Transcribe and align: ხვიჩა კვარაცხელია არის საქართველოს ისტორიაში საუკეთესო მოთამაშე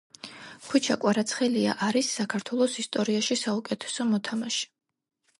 ხვიჩა 0.67 0.95
კვარაცხელია 1.01 1.75
არის 1.87 2.09
საქართველოს 2.19 2.77
ისტორიაში 2.85 3.37
საუკეთესო 3.41 4.07
მოთამაშე 4.15 4.65